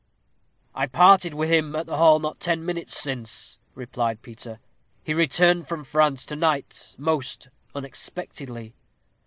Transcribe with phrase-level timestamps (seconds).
[0.73, 4.59] "I parted with him at the hall not ten minutes since," replied Peter.
[5.03, 8.73] "He returned from France to night most unexpectedly."